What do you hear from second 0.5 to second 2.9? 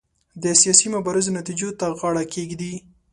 سیاسي مبارزو نتیجو ته غاړه کېږدي.